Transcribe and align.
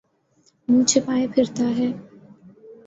منہ 0.67 0.85
چھپائے 0.89 1.25
پھرتاہے۔ 1.33 1.87